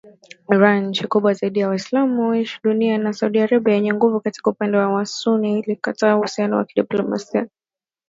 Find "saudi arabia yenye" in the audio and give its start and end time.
3.13-3.93